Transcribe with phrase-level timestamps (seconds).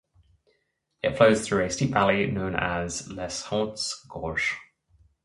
[1.03, 4.57] It flows through a steep valley known as Les Hautes Gorges.